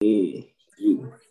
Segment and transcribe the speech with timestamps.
[0.00, 1.24] Que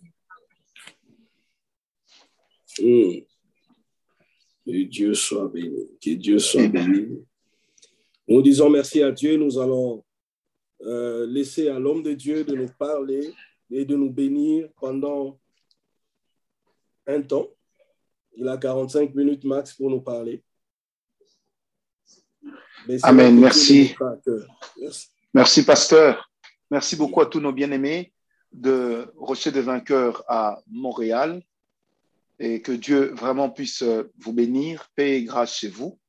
[4.66, 5.88] Dieu soit béni.
[6.02, 7.24] Que Dieu soit béni.
[8.28, 9.38] Nous disons merci à Dieu.
[9.38, 10.04] Nous allons
[10.82, 13.32] euh, laisser à l'homme de Dieu de nous parler
[13.70, 15.40] et de nous bénir pendant
[17.06, 17.50] un temps.
[18.36, 20.44] Il a 45 minutes max pour nous parler.
[23.04, 23.40] Amen.
[23.40, 23.96] Merci.
[24.80, 25.08] merci.
[25.34, 26.30] Merci, pasteur.
[26.70, 28.12] Merci beaucoup à tous nos bien-aimés
[28.56, 31.44] de Rocher des Vainqueurs à Montréal
[32.40, 33.84] et que Dieu vraiment puisse
[34.18, 36.00] vous bénir, paix et grâce chez vous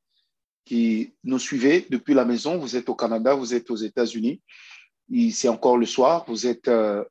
[0.67, 2.59] qui nous suivez depuis la maison.
[2.59, 4.43] Vous êtes au Canada, vous êtes aux États-Unis.
[5.31, 6.25] C'est encore le soir.
[6.27, 7.05] Vous êtes euh,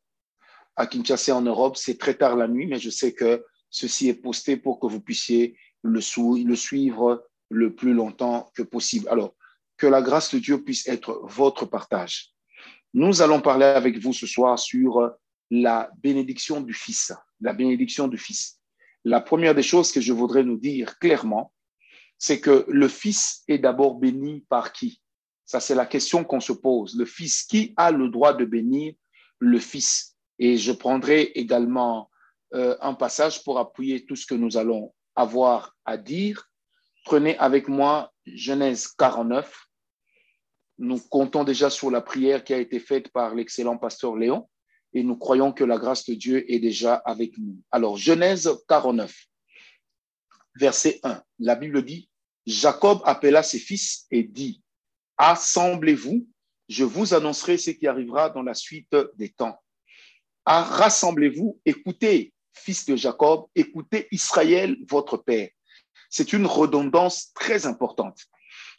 [0.75, 1.77] à Kinshasa en Europe.
[1.77, 4.99] C'est très tard la nuit, mais je sais que ceci est posté pour que vous
[4.99, 6.01] puissiez le,
[6.43, 9.07] le suivre le plus longtemps que possible.
[9.09, 9.33] Alors,
[9.77, 12.31] que la grâce de Dieu puisse être votre partage.
[12.93, 15.11] Nous allons parler avec vous ce soir sur
[15.51, 18.59] la bénédiction du Fils, la bénédiction du Fils.
[19.03, 21.53] La première des choses que je voudrais nous dire clairement,
[22.17, 25.01] c'est que le Fils est d'abord béni par qui?
[25.45, 26.97] Ça, c'est la question qu'on se pose.
[26.97, 28.93] Le Fils, qui a le droit de bénir
[29.39, 30.15] le Fils?
[30.39, 32.09] Et je prendrai également
[32.53, 36.49] euh, un passage pour appuyer tout ce que nous allons avoir à dire.
[37.05, 39.67] Prenez avec moi Genèse 49.
[40.79, 44.47] Nous comptons déjà sur la prière qui a été faite par l'excellent pasteur Léon
[44.95, 47.61] et nous croyons que la grâce de Dieu est déjà avec nous.
[47.69, 49.13] Alors, Genèse 49,
[50.55, 52.09] verset 1, la Bible dit,
[52.45, 54.63] Jacob appela ses fils et dit,
[55.17, 56.25] Assemblez-vous,
[56.69, 59.59] je vous annoncerai ce qui arrivera dans la suite des temps.
[60.45, 65.49] Ah, rassemblez-vous, écoutez, fils de Jacob, écoutez Israël, votre père.
[66.09, 68.21] C'est une redondance très importante.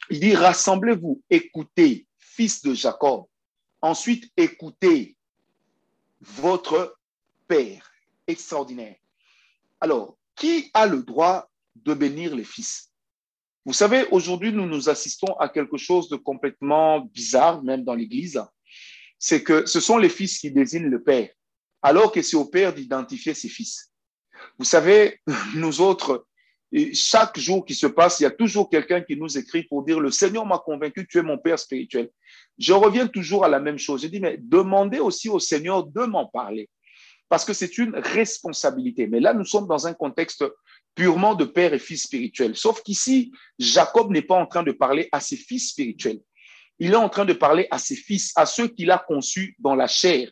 [0.09, 3.25] Il dit, rassemblez-vous, écoutez, fils de Jacob.
[3.81, 5.16] Ensuite, écoutez,
[6.21, 6.97] votre
[7.47, 7.91] Père.
[8.27, 8.95] Extraordinaire.
[9.79, 12.91] Alors, qui a le droit de bénir les fils?
[13.65, 18.41] Vous savez, aujourd'hui, nous nous assistons à quelque chose de complètement bizarre, même dans l'Église.
[19.19, 21.29] C'est que ce sont les fils qui désignent le Père,
[21.81, 23.91] alors que c'est au Père d'identifier ses fils.
[24.57, 25.19] Vous savez,
[25.55, 26.26] nous autres,
[26.93, 29.99] chaque jour qui se passe, il y a toujours quelqu'un qui nous écrit pour dire,
[29.99, 32.09] le Seigneur m'a convaincu, tu es mon Père spirituel.
[32.57, 34.01] Je reviens toujours à la même chose.
[34.01, 36.69] Je dis, mais demandez aussi au Seigneur de m'en parler,
[37.29, 39.07] parce que c'est une responsabilité.
[39.07, 40.43] Mais là, nous sommes dans un contexte
[40.93, 42.55] purement de père et fils spirituel.
[42.57, 46.19] Sauf qu'ici, Jacob n'est pas en train de parler à ses fils spirituels.
[46.79, 49.75] Il est en train de parler à ses fils, à ceux qu'il a conçus dans
[49.75, 50.29] la chair,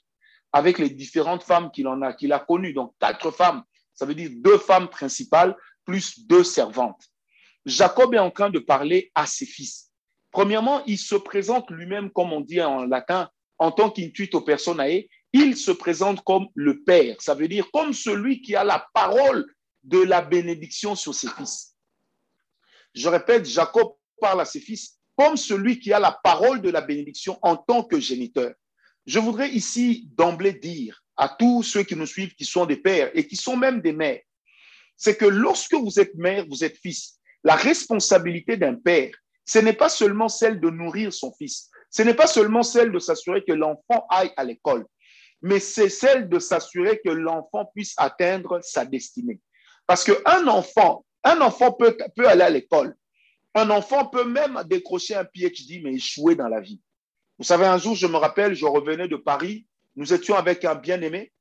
[0.52, 2.74] avec les différentes femmes qu'il en a, qu'il a connues.
[2.74, 3.64] Donc, quatre femmes.
[3.94, 7.04] Ça veut dire deux femmes principales plus deux servantes.
[7.66, 9.92] Jacob est en train de parler à ses fils.
[10.32, 15.58] Premièrement, il se présente lui-même, comme on dit en latin, en tant qu'intuito personae, il
[15.58, 17.16] se présente comme le Père.
[17.22, 19.46] Ça veut dire comme celui qui a la parole
[19.84, 21.76] de la bénédiction sur ses fils.
[22.94, 26.82] Je répète, Jacob parle à ses fils comme celui qui a la parole de la
[26.82, 28.54] bénédiction en tant que géniteur.
[29.06, 33.12] Je voudrais ici d'emblée dire à tous ceux qui nous suivent, qui sont des pères
[33.14, 34.22] et qui sont même des mères,
[34.98, 37.20] c'est que lorsque vous êtes mère, vous êtes fils.
[37.44, 39.12] La responsabilité d'un père,
[39.46, 43.00] ce n'est pas seulement celle de nourrir son fils, ce n'est pas seulement celle de
[43.00, 44.86] s'assurer que l'enfant aille à l'école,
[45.42, 49.40] mais c'est celle de s'assurer que l'enfant puisse atteindre sa destinée.
[49.86, 52.96] Parce qu'un enfant, un enfant peut, peut aller à l'école.
[53.54, 56.82] Un enfant peut même décrocher un PhD, mais échouer dans la vie.
[57.38, 60.76] Vous savez, un jour, je me rappelle, je revenais de Paris, nous étions avec un
[60.76, 61.32] bien-aimé,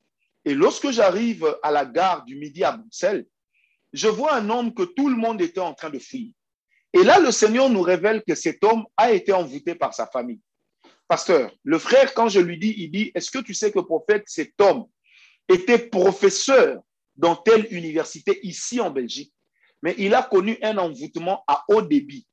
[0.44, 3.26] et lorsque j'arrive à la gare du Midi à Bruxelles,
[3.94, 6.32] je vois un homme que tout le monde était en train de fuir.
[6.92, 10.40] Et là, le Seigneur nous révèle que cet homme a été envoûté par sa famille.
[11.06, 14.24] Pasteur, le frère, quand je lui dis, il dit, est-ce que tu sais que prophète,
[14.26, 14.86] cet homme
[15.48, 16.82] était professeur
[17.14, 19.32] dans telle université ici en Belgique,
[19.80, 22.26] mais il a connu un envoûtement à haut débit.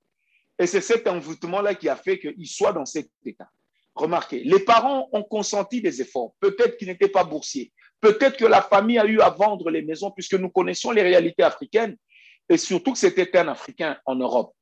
[0.58, 3.50] Et c'est cet envoûtement-là qui a fait qu'il soit dans cet état.
[3.94, 8.62] Remarquez, les parents ont consenti des efforts, peut-être qu'ils n'étaient pas boursiers, Peut-être que la
[8.62, 11.96] famille a eu à vendre les maisons puisque nous connaissons les réalités africaines
[12.50, 14.54] et surtout que c'était un Africain en Europe.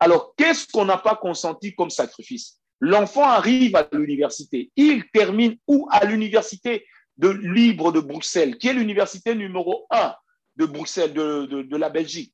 [0.00, 2.58] Alors, qu'est-ce qu'on n'a pas consenti comme sacrifice?
[2.80, 4.70] L'enfant arrive à l'université.
[4.76, 5.88] Il termine où?
[5.90, 6.86] À l'université
[7.16, 10.14] de libre de Bruxelles, qui est l'université numéro un
[10.56, 12.32] de Bruxelles, de, de la Belgique.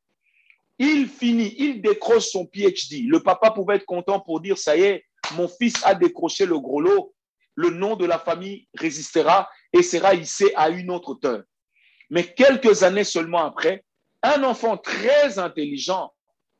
[0.78, 3.04] Il finit, il décroche son PhD.
[3.06, 5.04] Le papa pouvait être content pour dire, ça y est,
[5.36, 7.13] mon fils a décroché le gros lot.
[7.56, 11.42] Le nom de la famille résistera et sera hissé à une autre hauteur.
[12.10, 13.84] Mais quelques années seulement après,
[14.22, 16.12] un enfant très intelligent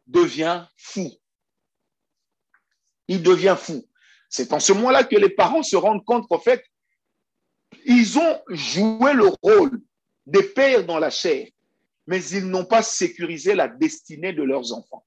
[0.06, 1.11] devient fou.
[3.08, 3.87] Il devient fou.
[4.29, 6.64] C'est en ce moment-là que les parents se rendent compte qu'en fait,
[7.85, 9.81] Ils ont joué le rôle
[10.26, 11.49] des pères dans la chair,
[12.06, 15.05] mais ils n'ont pas sécurisé la destinée de leurs enfants.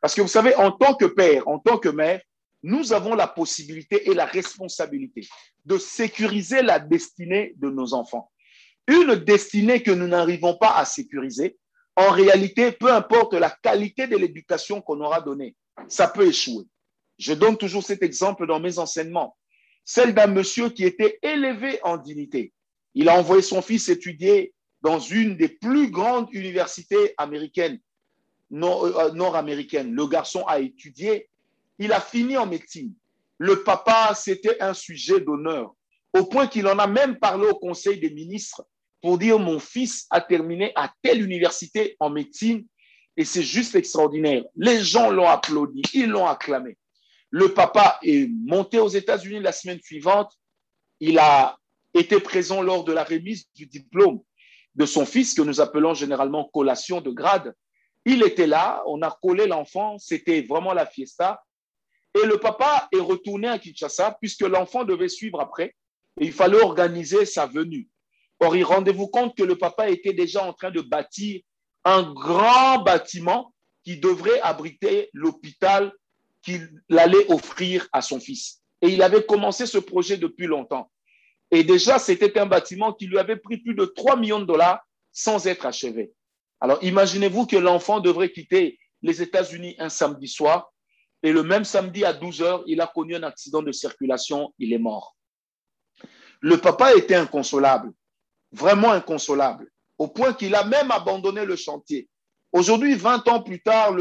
[0.00, 2.20] Parce que vous savez, en tant que père, en tant que mère,
[2.62, 5.26] nous avons la possibilité et la responsabilité
[5.64, 8.30] de sécuriser la destinée de nos enfants.
[8.88, 11.56] Une destinée que nous n'arrivons pas à sécuriser,
[11.96, 15.56] en réalité, peu importe la qualité de l'éducation qu'on aura donnée,
[15.88, 16.64] ça peut échouer.
[17.18, 19.36] Je donne toujours cet exemple dans mes enseignements.
[19.84, 22.52] Celle d'un monsieur qui était élevé en dignité.
[22.94, 27.78] Il a envoyé son fils étudier dans une des plus grandes universités américaines,
[28.52, 29.92] euh, nord-américaines.
[29.92, 31.28] Le garçon a étudié,
[31.78, 32.92] il a fini en médecine.
[33.38, 35.74] Le papa, c'était un sujet d'honneur,
[36.14, 38.66] au point qu'il en a même parlé au Conseil des ministres
[39.02, 42.66] pour dire mon fils a terminé à telle université en médecine
[43.16, 44.44] et c'est juste extraordinaire.
[44.56, 46.76] Les gens l'ont applaudi, ils l'ont acclamé.
[47.30, 50.32] Le papa est monté aux États-Unis la semaine suivante.
[51.00, 51.58] Il a
[51.94, 54.20] été présent lors de la remise du diplôme
[54.74, 57.54] de son fils, que nous appelons généralement collation de grade.
[58.04, 61.42] Il était là, on a collé l'enfant, c'était vraiment la fiesta.
[62.16, 65.74] Et le papa est retourné à Kinshasa puisque l'enfant devait suivre après
[66.18, 67.88] et il fallait organiser sa venue.
[68.40, 71.40] Or, rendez-vous compte que le papa était déjà en train de bâtir
[71.84, 73.52] un grand bâtiment
[73.84, 75.92] qui devrait abriter l'hôpital
[76.42, 78.62] qu'il allait offrir à son fils.
[78.80, 80.90] Et il avait commencé ce projet depuis longtemps.
[81.50, 84.80] Et déjà, c'était un bâtiment qui lui avait pris plus de 3 millions de dollars
[85.12, 86.12] sans être achevé.
[86.60, 90.72] Alors, imaginez-vous que l'enfant devrait quitter les États-Unis un samedi soir
[91.26, 94.72] et le même samedi à 12 heures, il a connu un accident de circulation, il
[94.72, 95.16] est mort.
[96.40, 97.92] Le papa était inconsolable
[98.52, 99.68] vraiment inconsolable,
[99.98, 102.08] au point qu'il a même abandonné le chantier.
[102.52, 103.94] Aujourd'hui, 20 ans plus tard,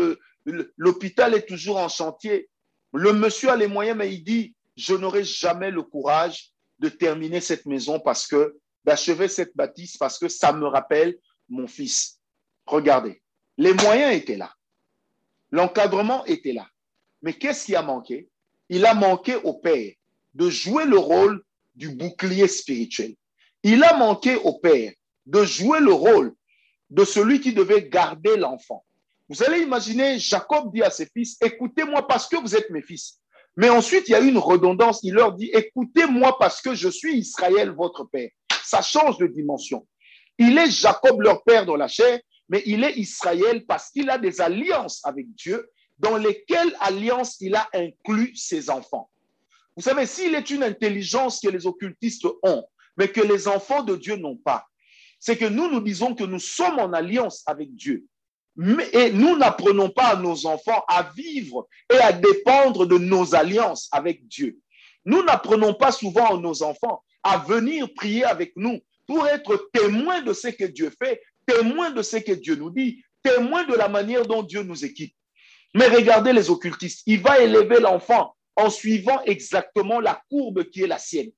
[0.77, 2.47] l'hôpital est toujours en chantier.
[2.93, 7.41] Le monsieur a les moyens, mais il dit, je n'aurai jamais le courage de terminer
[7.41, 11.17] cette maison parce que, d'achever cette bâtisse parce que ça me rappelle
[11.49, 12.21] mon fils.
[12.67, 13.19] Regardez,
[13.57, 14.53] les moyens étaient là.
[15.49, 16.67] L'encadrement était là.
[17.25, 18.29] Mais qu'est-ce qui a manqué?
[18.69, 19.91] Il a manqué au père
[20.35, 21.43] de jouer le rôle
[21.73, 23.15] du bouclier spirituel.
[23.63, 24.93] Il a manqué au père
[25.25, 26.35] de jouer le rôle
[26.91, 28.85] de celui qui devait garder l'enfant.
[29.27, 33.19] Vous allez imaginer, Jacob dit à ses fils, écoutez-moi parce que vous êtes mes fils.
[33.57, 34.99] Mais ensuite, il y a une redondance.
[35.01, 38.29] Il leur dit, écoutez-moi parce que je suis Israël, votre père.
[38.63, 39.87] Ça change de dimension.
[40.37, 42.19] Il est Jacob, leur père dans la chair,
[42.49, 45.67] mais il est Israël parce qu'il a des alliances avec Dieu,
[45.99, 49.09] dans lesquelles alliances il a inclus ses enfants.
[49.75, 52.65] Vous savez, s'il est une intelligence que les occultistes ont,
[52.97, 54.65] mais que les enfants de Dieu n'ont pas.
[55.19, 58.05] C'est que nous nous disons que nous sommes en alliance avec Dieu.
[58.93, 63.89] et nous n'apprenons pas à nos enfants à vivre et à dépendre de nos alliances
[63.91, 64.57] avec Dieu.
[65.03, 70.21] Nous n'apprenons pas souvent à nos enfants à venir prier avec nous pour être témoins
[70.21, 73.89] de ce que Dieu fait, témoins de ce que Dieu nous dit, témoins de la
[73.89, 75.13] manière dont Dieu nous équipe.
[75.75, 80.87] Mais regardez les occultistes, il va élever l'enfant en suivant exactement la courbe qui est
[80.87, 81.31] la sienne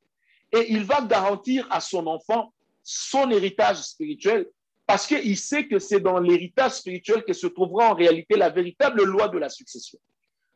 [0.53, 2.53] et il va garantir à son enfant
[2.83, 4.47] son héritage spirituel
[4.85, 9.03] parce qu'il sait que c'est dans l'héritage spirituel que se trouvera en réalité la véritable
[9.03, 9.97] loi de la succession.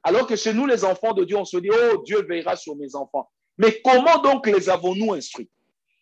[0.03, 2.75] Alors que chez nous, les enfants de Dieu, on se dit, oh, Dieu veillera sur
[2.75, 3.29] mes enfants.
[3.57, 5.49] Mais comment donc les avons-nous instruits?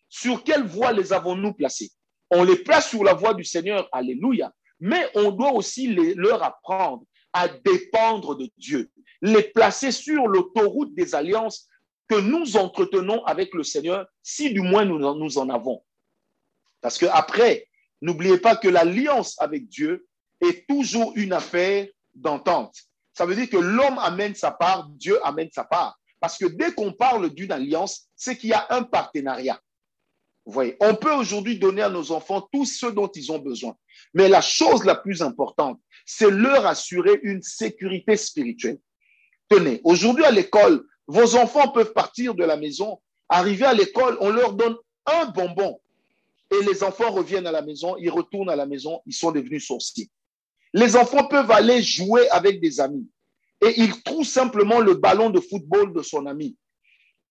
[0.10, 1.92] Sur quelle voie les avons-nous placés?
[2.30, 4.53] On les place sur la voie du Seigneur, alléluia.
[4.80, 11.15] Mais on doit aussi leur apprendre à dépendre de Dieu, les placer sur l'autoroute des
[11.15, 11.67] alliances
[12.07, 15.83] que nous entretenons avec le Seigneur, si du moins nous, en avons.
[16.81, 17.67] Parce que après,
[18.01, 20.07] n'oubliez pas que l'alliance avec Dieu
[20.41, 22.75] est toujours une affaire d'entente.
[23.13, 26.00] Ça veut dire que l'homme amène sa part, Dieu amène sa part.
[26.19, 29.59] Parce que dès qu'on parle d'une alliance, c'est qu'il y a un partenariat.
[30.45, 33.75] Vous voyez, on peut aujourd'hui donner à nos enfants tout ce dont ils ont besoin.
[34.13, 38.79] Mais la chose la plus importante, c'est leur assurer une sécurité spirituelle.
[39.48, 44.29] Tenez, aujourd'hui à l'école, vos enfants peuvent partir de la maison, arriver à l'école, on
[44.29, 44.75] leur donne
[45.06, 45.79] un bonbon.
[46.51, 49.68] Et les enfants reviennent à la maison, ils retournent à la maison, ils sont devenus
[49.68, 50.10] sorciers.
[50.74, 53.08] Les enfants peuvent aller jouer avec des amis
[53.62, 56.56] et ils trouvent simplement le ballon de football de son ami.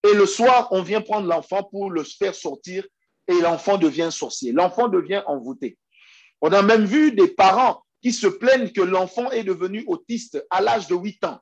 [0.08, 2.84] Et le soir, on vient prendre l'enfant pour le faire sortir
[3.26, 4.52] et l'enfant devient sorcier.
[4.52, 5.78] L'enfant devient envoûté.
[6.40, 10.60] On a même vu des parents qui se plaignent que l'enfant est devenu autiste à
[10.60, 11.40] l'âge de 8 ans.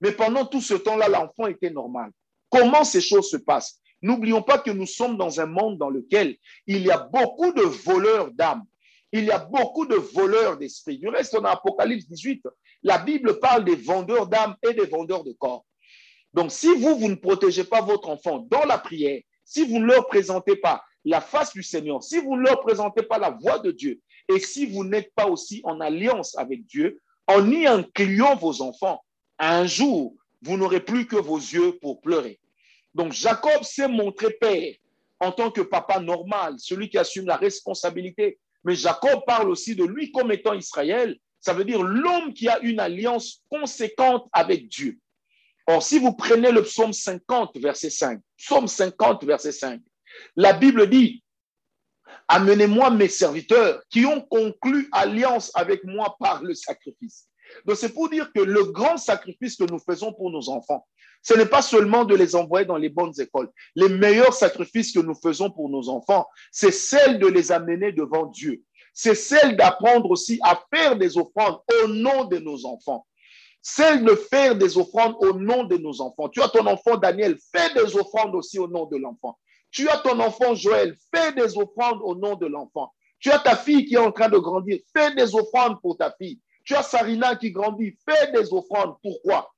[0.00, 2.10] Mais pendant tout ce temps-là, l'enfant était normal.
[2.50, 3.80] Comment ces choses se passent?
[4.02, 7.62] N'oublions pas que nous sommes dans un monde dans lequel il y a beaucoup de
[7.62, 8.64] voleurs d'âmes.
[9.10, 10.98] Il y a beaucoup de voleurs d'esprit.
[10.98, 12.42] Du reste, dans Apocalypse 18,
[12.82, 15.64] la Bible parle des vendeurs d'âmes et des vendeurs de corps.
[16.34, 19.86] Donc, si vous, vous ne protégez pas votre enfant dans la prière si vous ne
[19.86, 23.60] leur présentez pas la face du Seigneur, si vous ne leur présentez pas la voix
[23.60, 28.36] de Dieu, et si vous n'êtes pas aussi en alliance avec Dieu, en y incluant
[28.36, 29.02] vos enfants,
[29.38, 32.40] un jour, vous n'aurez plus que vos yeux pour pleurer.
[32.94, 34.74] Donc Jacob s'est montré père
[35.20, 38.38] en tant que papa normal, celui qui assume la responsabilité.
[38.64, 41.16] Mais Jacob parle aussi de lui comme étant Israël.
[41.40, 44.98] Ça veut dire l'homme qui a une alliance conséquente avec Dieu.
[45.68, 49.80] Or, si vous prenez le psaume 50, verset 5, psaume 50, verset 5,
[50.36, 51.22] la Bible dit,
[52.28, 57.28] Amenez-moi mes serviteurs qui ont conclu alliance avec moi par le sacrifice.
[57.64, 60.86] Donc c'est pour dire que le grand sacrifice que nous faisons pour nos enfants,
[61.22, 63.50] ce n'est pas seulement de les envoyer dans les bonnes écoles.
[63.74, 68.26] Les meilleurs sacrifices que nous faisons pour nos enfants, c'est celle de les amener devant
[68.26, 68.62] Dieu.
[68.94, 73.06] C'est celle d'apprendre aussi à faire des offrandes au nom de nos enfants.
[73.60, 76.28] Celle de faire des offrandes au nom de nos enfants.
[76.28, 79.36] Tu as ton enfant Daniel, fais des offrandes aussi au nom de l'enfant.
[79.76, 82.94] Tu as ton enfant Joël, fais des offrandes au nom de l'enfant.
[83.20, 86.14] Tu as ta fille qui est en train de grandir, fais des offrandes pour ta
[86.18, 86.40] fille.
[86.64, 88.94] Tu as Sarina qui grandit, fais des offrandes.
[89.02, 89.52] Pourquoi?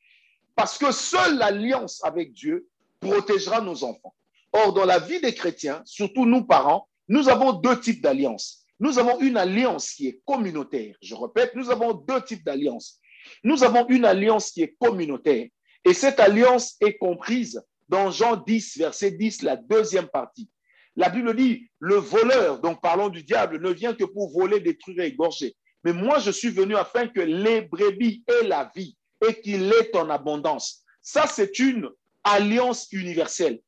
[0.56, 2.66] Parce que seule l'alliance avec Dieu
[2.98, 4.12] protégera nos enfants.
[4.52, 8.64] Or, dans la vie des chrétiens, surtout nous parents, nous avons deux types d'alliances.
[8.80, 10.96] Nous avons une alliance qui est communautaire.
[11.00, 12.98] Je répète, nous avons deux types d'alliances.
[13.44, 15.46] Nous avons une alliance qui est communautaire.
[15.84, 20.50] Et cette alliance est comprise dans Jean 10, verset 10, la deuxième partie.
[20.96, 25.00] La Bible dit, le voleur, donc parlons du diable, ne vient que pour voler, détruire
[25.00, 25.54] et égorger.
[25.84, 29.96] Mais moi, je suis venu afin que les brebis aient la vie et qu'il ait
[29.96, 30.84] en abondance.
[31.00, 31.88] Ça, c'est une
[32.24, 33.60] alliance universelle.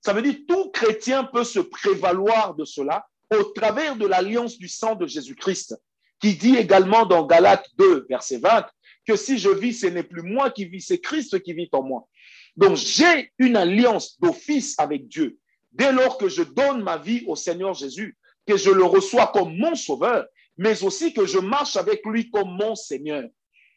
[0.00, 4.68] Ça veut dire tout chrétien peut se prévaloir de cela au travers de l'alliance du
[4.68, 5.76] sang de Jésus-Christ,
[6.20, 8.66] qui dit également dans Galates 2, verset 20,
[9.06, 11.82] que si je vis, ce n'est plus moi qui vis, c'est Christ qui vit en
[11.82, 12.08] moi.
[12.56, 15.38] Donc j'ai une alliance d'office avec Dieu.
[15.72, 19.56] Dès lors que je donne ma vie au Seigneur Jésus, que je le reçois comme
[19.56, 23.24] mon sauveur, mais aussi que je marche avec lui comme mon Seigneur.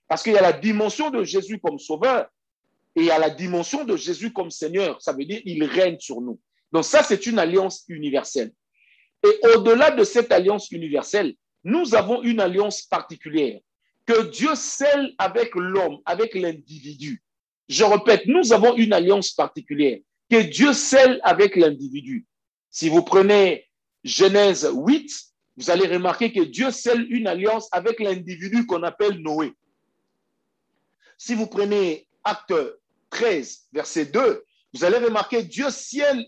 [0.08, 2.28] Parce qu'il y a la dimension de Jésus comme sauveur
[2.96, 5.02] et il y a la dimension de Jésus comme Seigneur.
[5.02, 6.40] Ça veut dire il règne sur nous.
[6.72, 8.54] Donc ça, c'est une alliance universelle.
[9.24, 13.60] Et au-delà de cette alliance universelle, nous avons une alliance particulière
[14.06, 17.22] que Dieu scelle avec l'homme, avec l'individu.
[17.70, 20.00] Je répète, nous avons une alliance particulière
[20.30, 22.26] que Dieu scelle avec l'individu.
[22.72, 23.66] Si vous prenez
[24.04, 25.10] Genèse 8,
[25.58, 29.54] vous allez remarquer que Dieu scelle une alliance avec l'individu qu'on appelle Noé.
[31.18, 32.54] Si vous prenez Acte
[33.12, 36.26] 13, verset 2, vous allez remarquer Dieu scelle,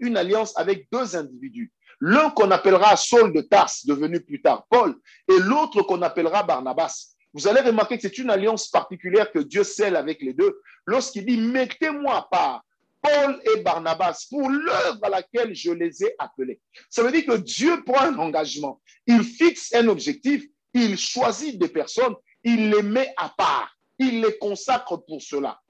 [0.00, 1.72] une alliance avec deux individus.
[2.00, 4.96] L'un qu'on appellera Saul de Tarse, devenu plus tard Paul,
[5.28, 7.14] et l'autre qu'on appellera Barnabas.
[7.32, 11.26] Vous allez remarquer que c'est une alliance particulière que Dieu scelle avec les deux lorsqu'il
[11.26, 12.64] dit Mettez-moi à part
[13.02, 16.60] Paul et Barnabas pour l'œuvre à laquelle je les ai appelés.
[16.88, 20.44] Ça veut dire que Dieu prend un engagement, il fixe un objectif,
[20.74, 25.60] il choisit des personnes, il les met à part, il les consacre pour cela.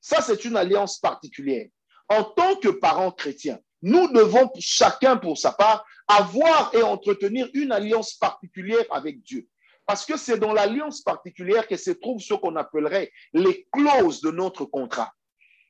[0.00, 1.68] Ça, c'est une alliance particulière.
[2.08, 7.72] En tant que parents chrétiens, nous devons chacun pour sa part avoir et entretenir une
[7.72, 9.48] alliance particulière avec Dieu.
[9.86, 14.30] Parce que c'est dans l'alliance particulière que se trouvent ce qu'on appellerait les clauses de
[14.30, 15.12] notre contrat.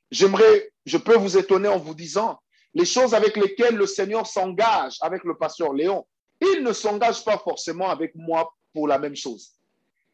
[0.09, 2.39] J'aimerais, je peux vous étonner en vous disant
[2.73, 6.05] les choses avec lesquelles le Seigneur s'engage avec le pasteur Léon.
[6.41, 9.51] Il ne s'engage pas forcément avec moi pour la même chose.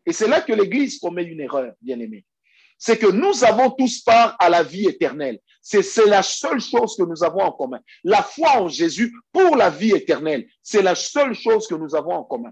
[0.06, 2.26] Et c'est là que l'Église commet une erreur, bien aimé.
[2.78, 5.40] C'est que nous avons tous part à la vie éternelle.
[5.62, 7.80] C'est la seule chose que nous avons en commun.
[8.04, 12.14] La foi en Jésus pour la vie éternelle, c'est la seule chose que nous avons
[12.14, 12.52] en commun.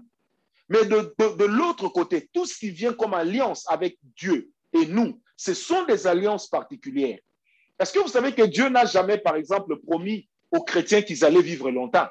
[0.70, 5.52] Mais de, l'autre côté, tout ce qui vient comme alliance avec Dieu et nous, ce
[5.52, 7.18] sont des alliances particulières.
[7.78, 11.42] Est-ce que vous savez que Dieu n'a jamais, par exemple, promis aux chrétiens qu'ils allaient
[11.42, 12.06] vivre longtemps?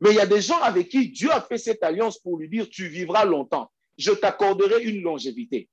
[0.00, 2.48] Mais il y a des gens avec qui Dieu a fait cette alliance pour lui
[2.48, 5.70] dire, tu vivras longtemps, je t'accorderai une longévité.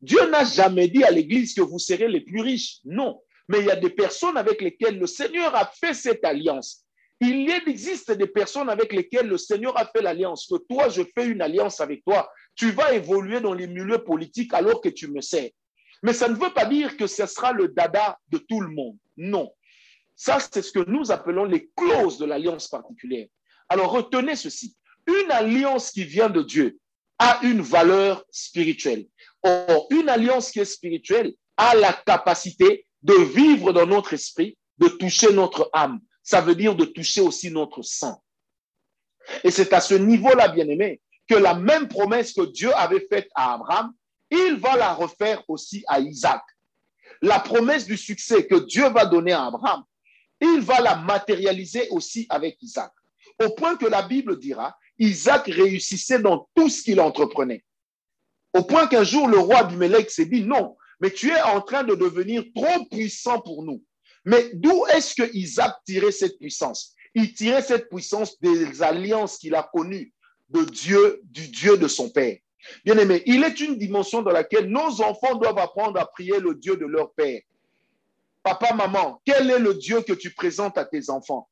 [0.00, 2.78] Dieu n'a jamais dit à l'Église que vous serez les plus riches.
[2.84, 3.20] Non.
[3.48, 6.84] Mais il y a des personnes avec lesquelles le Seigneur a fait cette alliance.
[7.24, 10.48] Il existe des personnes avec lesquelles le Seigneur a fait l'alliance.
[10.50, 12.28] Que toi, je fais une alliance avec toi.
[12.56, 15.54] Tu vas évoluer dans les milieux politiques alors que tu me sais.
[16.02, 18.96] Mais ça ne veut pas dire que ce sera le dada de tout le monde.
[19.16, 19.52] Non.
[20.16, 23.28] Ça, c'est ce que nous appelons les clauses de l'alliance particulière.
[23.68, 24.74] Alors retenez ceci.
[25.06, 26.80] Une alliance qui vient de Dieu
[27.20, 29.06] a une valeur spirituelle.
[29.44, 34.88] Or, une alliance qui est spirituelle a la capacité de vivre dans notre esprit, de
[34.88, 36.00] toucher notre âme.
[36.22, 38.22] Ça veut dire de toucher aussi notre sang.
[39.44, 43.28] Et c'est à ce niveau-là, bien aimé, que la même promesse que Dieu avait faite
[43.34, 43.92] à Abraham
[44.34, 46.42] il va la refaire aussi à Isaac.
[47.20, 49.84] La promesse du succès que Dieu va donner à Abraham
[50.42, 52.90] il va la matérialiser aussi avec Isaac.
[53.42, 57.64] Au point que la Bible dira, Isaac réussissait dans tout ce qu'il entreprenait.
[58.52, 61.84] Au point qu'un jour, le roi Abimelech s'est dit, non, mais tu es en train
[61.84, 63.82] de devenir trop puissant pour nous.
[64.24, 66.94] Mais d'où est-ce que Isaac tirait cette puissance?
[67.14, 70.12] Il tirait cette puissance des alliances qu'il a connues
[70.48, 72.38] de Dieu, du Dieu de son père.
[72.84, 76.54] Bien aimé, il est une dimension dans laquelle nos enfants doivent apprendre à prier le
[76.54, 77.40] Dieu de leur père.
[78.42, 81.48] Papa, maman, quel est le Dieu que tu présentes à tes enfants?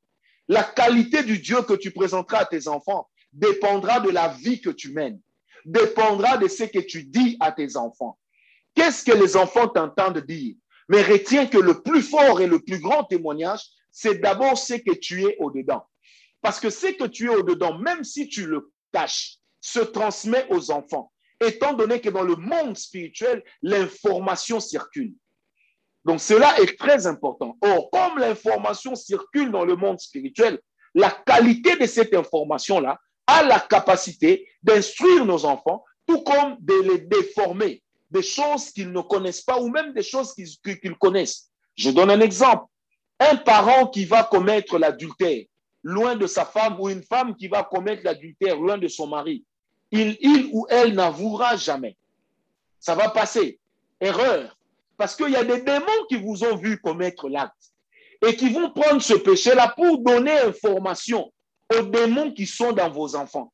[0.49, 4.71] La qualité du Dieu que tu présenteras à tes enfants dépendra de la vie que
[4.71, 5.21] tu mènes,
[5.65, 8.19] dépendra de ce que tu dis à tes enfants.
[8.75, 10.57] Qu'est-ce que les enfants t'entendent dire?
[10.91, 13.61] Mais retiens que le plus fort et le plus grand témoignage,
[13.93, 15.87] c'est d'abord ce que tu es au-dedans.
[16.43, 20.73] Parce que ce que tu es au-dedans, même si tu le caches, se transmet aux
[20.73, 25.15] enfants, étant donné que dans le monde spirituel, l'information circule.
[26.05, 27.57] Donc cela est très important.
[27.63, 30.59] Or, comme l'information circule dans le monde spirituel,
[30.97, 36.99] la qualité de cette information-là a la capacité d'instruire nos enfants, tout comme de les
[36.99, 37.81] déformer,
[38.11, 41.51] des choses qu'ils ne connaissent pas ou même des choses qu'ils connaissent.
[41.77, 42.65] Je donne un exemple.
[43.19, 45.45] Un parent qui va commettre l'adultère
[45.83, 49.45] loin de sa femme ou une femme qui va commettre l'adultère loin de son mari,
[49.91, 51.97] il, ou elle n'avouera jamais.
[52.79, 53.59] Ça va passer.
[54.01, 54.57] Erreur.
[54.97, 57.73] Parce qu'il y a des démons qui vous ont vu commettre l'acte
[58.27, 61.33] et qui vont prendre ce péché-là pour donner information
[61.75, 63.53] aux démons qui sont dans vos enfants.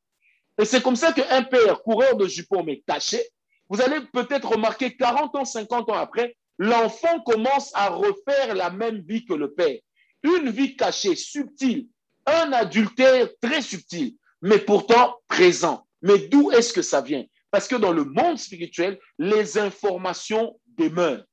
[0.59, 3.21] Et c'est comme ça qu'un père, coureur de jupons, mais caché,
[3.69, 8.99] vous allez peut-être remarquer 40 ans, 50 ans après, l'enfant commence à refaire la même
[9.01, 9.79] vie que le père.
[10.23, 11.87] Une vie cachée, subtile,
[12.25, 15.85] un adultère très subtil, mais pourtant présent.
[16.01, 17.25] Mais d'où est-ce que ça vient?
[17.51, 21.25] Parce que dans le monde spirituel, les informations demeurent.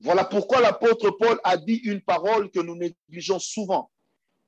[0.00, 3.90] Voilà pourquoi l'apôtre Paul a dit une parole que nous négligeons souvent.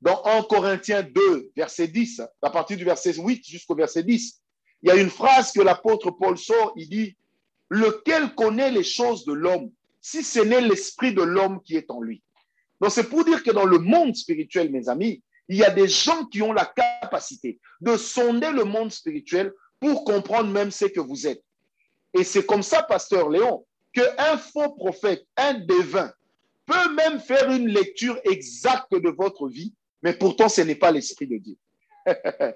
[0.01, 4.40] Dans 1 Corinthiens 2, verset 10, à partir du verset 8 jusqu'au verset 10,
[4.83, 7.17] il y a une phrase que l'apôtre Paul sort, il dit,
[7.69, 12.01] lequel connaît les choses de l'homme, si ce n'est l'esprit de l'homme qui est en
[12.01, 12.23] lui.
[12.81, 15.89] Donc c'est pour dire que dans le monde spirituel, mes amis, il y a des
[15.89, 21.01] gens qui ont la capacité de sonder le monde spirituel pour comprendre même ce que
[21.01, 21.43] vous êtes.
[22.15, 26.13] Et c'est comme ça, pasteur Léon, qu'un faux prophète, un devin,
[26.67, 31.27] peut même faire une lecture exacte de votre vie, mais pourtant ce n'est pas l'Esprit
[31.27, 31.57] de Dieu.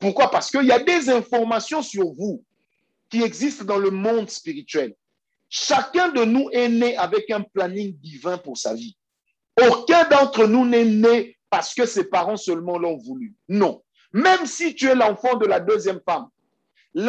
[0.00, 0.30] Pourquoi?
[0.30, 2.42] Parce qu'il y a des informations sur vous
[3.08, 4.94] qui existent dans le monde spirituel.
[5.48, 8.96] Chacun de nous est né avec un planning divin pour sa vie.
[9.68, 13.34] Aucun d'entre nous n'est né parce que ses parents seulement l'ont voulu.
[13.48, 13.82] Non.
[14.12, 16.28] Même si tu es l'enfant de la deuxième femme,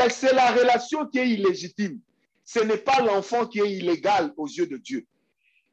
[0.09, 1.99] c'est la relation qui est illégitime
[2.53, 5.05] ce n'est pas l'enfant qui est illégal aux yeux de Dieu.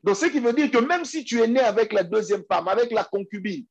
[0.04, 2.68] Donc, ce qui veut dire que même si tu es né avec la deuxième femme,
[2.68, 3.64] avec la concubine,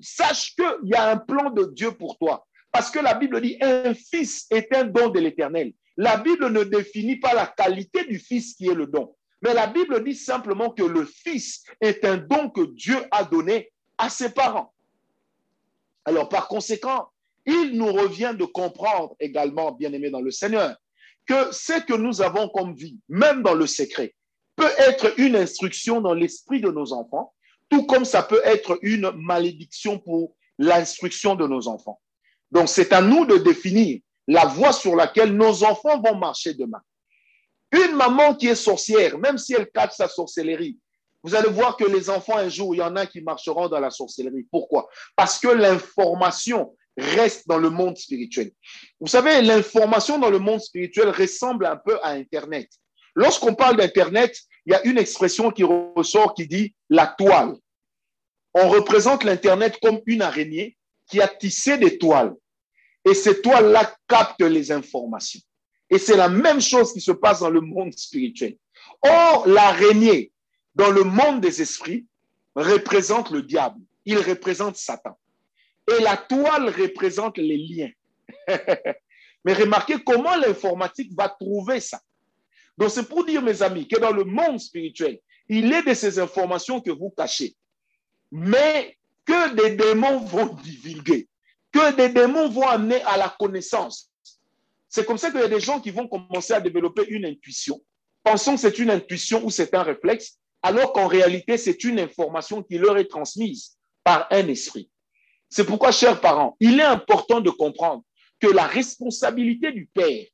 [0.00, 2.46] sache qu'il y a un plan de Dieu pour toi.
[2.72, 5.72] Parce que la Bible dit, un fils est un don de l'éternel.
[5.96, 9.14] La Bible ne définit pas la qualité du fils qui est le don.
[9.42, 13.72] Mais la Bible dit simplement que le fils est un don que Dieu a donné
[13.98, 14.72] à ses parents.
[16.04, 17.08] Alors, par conséquent,
[17.46, 20.76] il nous revient de comprendre également, bien aimé dans le Seigneur,
[21.26, 24.14] que ce que nous avons comme vie, même dans le secret,
[24.56, 27.32] peut être une instruction dans l'esprit de nos enfants,
[27.68, 32.00] tout comme ça peut être une malédiction pour l'instruction de nos enfants.
[32.50, 36.80] Donc, c'est à nous de définir la voie sur laquelle nos enfants vont marcher demain.
[37.72, 40.78] Une maman qui est sorcière, même si elle cache sa sorcellerie,
[41.22, 43.78] vous allez voir que les enfants, un jour, il y en a qui marcheront dans
[43.78, 44.46] la sorcellerie.
[44.50, 44.88] Pourquoi?
[45.14, 48.52] Parce que l'information reste dans le monde spirituel.
[48.98, 52.70] Vous savez, l'information dans le monde spirituel ressemble un peu à Internet.
[53.14, 54.36] Lorsqu'on parle d'Internet,
[54.66, 57.54] il y a une expression qui ressort qui dit la toile.
[58.54, 60.76] On représente l'Internet comme une araignée
[61.10, 62.34] qui a tissé des toiles.
[63.04, 65.40] Et ces toiles-là captent les informations.
[65.88, 68.56] Et c'est la même chose qui se passe dans le monde spirituel.
[69.02, 70.30] Or, l'araignée,
[70.74, 72.06] dans le monde des esprits,
[72.54, 73.80] représente le diable.
[74.04, 75.18] Il représente Satan.
[75.90, 77.90] Et la toile représente les liens.
[79.44, 82.00] Mais remarquez comment l'informatique va trouver ça.
[82.76, 85.18] Donc c'est pour dire, mes amis, que dans le monde spirituel,
[85.48, 87.56] il est de ces informations que vous cachez.
[88.30, 91.28] Mais que des démons vont divulguer,
[91.72, 94.10] que des démons vont amener à la connaissance.
[94.88, 97.80] C'est comme ça qu'il y a des gens qui vont commencer à développer une intuition,
[98.24, 102.62] pensant que c'est une intuition ou c'est un réflexe, alors qu'en réalité, c'est une information
[102.62, 104.90] qui leur est transmise par un esprit.
[105.48, 108.02] C'est pourquoi, chers parents, il est important de comprendre
[108.40, 110.24] que la responsabilité du Père,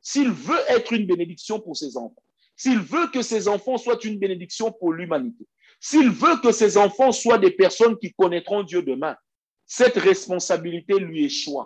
[0.00, 2.22] s'il veut être une bénédiction pour ses enfants,
[2.56, 5.46] s'il veut que ses enfants soient une bénédiction pour l'humanité,
[5.80, 9.16] S'il veut que ses enfants soient des personnes qui connaîtront Dieu demain,
[9.64, 11.62] cette responsabilité lui échoue.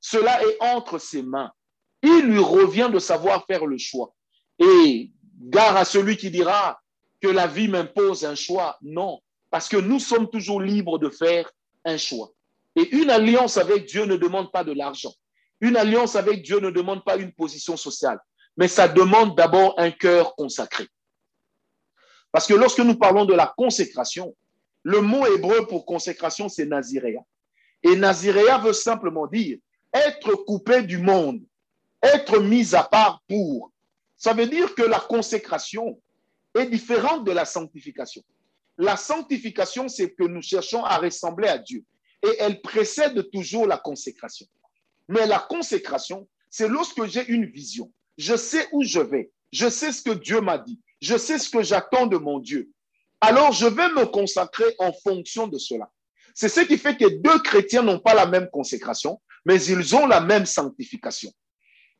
[0.00, 1.50] Cela est entre ses mains.
[2.02, 4.14] Il lui revient de savoir faire le choix.
[4.58, 5.10] Et
[5.40, 6.78] gare à celui qui dira
[7.22, 8.76] que la vie m'impose un choix.
[8.82, 11.50] Non, parce que nous sommes toujours libres de faire
[11.84, 12.30] un choix.
[12.76, 15.14] Et une alliance avec Dieu ne demande pas de l'argent.
[15.60, 18.18] Une alliance avec Dieu ne demande pas une position sociale,
[18.56, 20.88] mais ça demande d'abord un cœur consacré.
[22.34, 24.34] Parce que lorsque nous parlons de la consécration,
[24.82, 27.20] le mot hébreu pour consécration, c'est Naziréa.
[27.80, 29.58] Et Naziréa veut simplement dire
[29.92, 31.44] être coupé du monde,
[32.02, 33.70] être mis à part pour.
[34.16, 36.00] Ça veut dire que la consécration
[36.58, 38.24] est différente de la sanctification.
[38.78, 41.84] La sanctification, c'est que nous cherchons à ressembler à Dieu
[42.20, 44.46] et elle précède toujours la consécration.
[45.06, 47.92] Mais la consécration, c'est lorsque j'ai une vision.
[48.18, 49.30] Je sais où je vais.
[49.52, 50.80] Je sais ce que Dieu m'a dit.
[51.04, 52.70] Je sais ce que j'attends de mon Dieu.
[53.20, 55.90] Alors, je vais me consacrer en fonction de cela.
[56.34, 60.06] C'est ce qui fait que deux chrétiens n'ont pas la même consécration, mais ils ont
[60.06, 61.30] la même sanctification.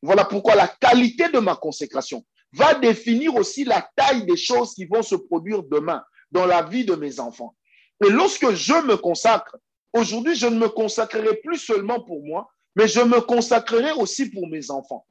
[0.00, 4.86] Voilà pourquoi la qualité de ma consécration va définir aussi la taille des choses qui
[4.86, 7.54] vont se produire demain dans la vie de mes enfants.
[8.02, 9.54] Et lorsque je me consacre,
[9.92, 14.48] aujourd'hui, je ne me consacrerai plus seulement pour moi, mais je me consacrerai aussi pour
[14.48, 15.04] mes enfants.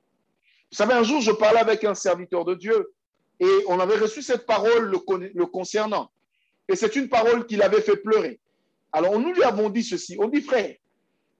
[0.71, 2.91] Vous savez, un jour, je parlais avec un serviteur de Dieu
[3.43, 6.09] et on avait reçu cette parole le, concernant.
[6.69, 8.39] Et c'est une parole qui l'avait fait pleurer.
[8.93, 10.15] Alors, nous lui avons dit ceci.
[10.17, 10.73] On dit, frère,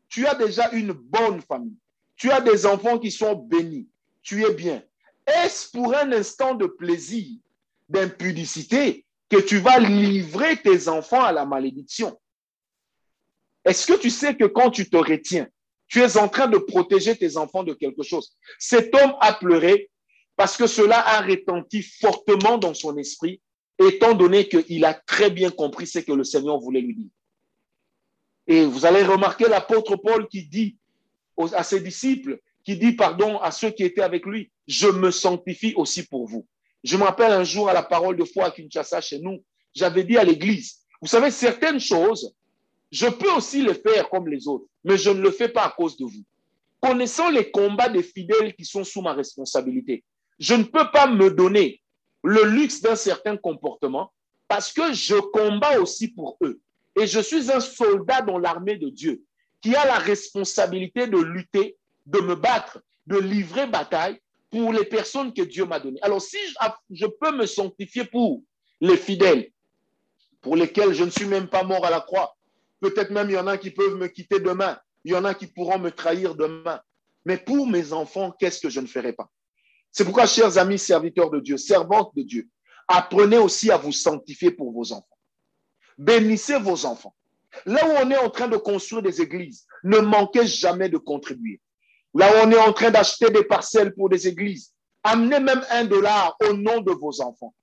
[0.09, 1.77] tu as déjà une bonne famille.
[2.17, 3.87] Tu as des enfants qui sont bénis.
[4.21, 4.83] Tu es bien.
[5.25, 7.25] Est-ce pour un instant de plaisir,
[7.87, 12.19] d'impudicité, que tu vas livrer tes enfants à la malédiction?
[13.63, 15.47] Est-ce que tu sais que quand tu te retiens,
[15.87, 18.35] tu es en train de protéger tes enfants de quelque chose?
[18.59, 19.89] Cet homme a pleuré
[20.35, 23.41] parce que cela a retenti fortement dans son esprit,
[23.79, 27.09] étant donné qu'il a très bien compris ce que le Seigneur voulait lui dire.
[28.47, 30.77] Et vous allez remarquer l'apôtre Paul qui dit
[31.53, 35.73] à ses disciples, qui dit pardon à ceux qui étaient avec lui, je me sanctifie
[35.75, 36.45] aussi pour vous.
[36.83, 39.43] Je me rappelle un jour à la parole de foi à Kinshasa chez nous,
[39.73, 42.33] j'avais dit à l'église, vous savez, certaines choses,
[42.91, 45.69] je peux aussi les faire comme les autres, mais je ne le fais pas à
[45.69, 46.23] cause de vous.
[46.79, 50.03] Connaissant les combats des fidèles qui sont sous ma responsabilité,
[50.39, 51.81] je ne peux pas me donner
[52.23, 54.11] le luxe d'un certain comportement
[54.47, 56.59] parce que je combats aussi pour eux.
[56.99, 59.23] Et je suis un soldat dans l'armée de Dieu
[59.61, 64.19] qui a la responsabilité de lutter, de me battre, de livrer bataille
[64.51, 66.01] pour les personnes que Dieu m'a données.
[66.01, 66.37] Alors si
[66.91, 68.43] je peux me sanctifier pour
[68.79, 69.49] les fidèles,
[70.41, 72.35] pour lesquels je ne suis même pas mort à la croix,
[72.83, 74.77] Peut-être même il y en a qui peuvent me quitter demain.
[75.05, 76.81] Il y en a qui pourront me trahir demain.
[77.23, 79.29] Mais pour mes enfants, qu'est-ce que je ne ferai pas?
[79.93, 82.49] C'est pourquoi, chers amis serviteurs de Dieu, servantes de Dieu,
[82.87, 85.17] apprenez aussi à vous sanctifier pour vos enfants.
[85.97, 87.15] Bénissez vos enfants.
[87.67, 91.61] Là où on est en train de construire des églises, ne manquez jamais de contribuer.
[92.15, 95.85] Là où on est en train d'acheter des parcelles pour des églises, amenez même un
[95.85, 97.53] dollar au nom de vos enfants.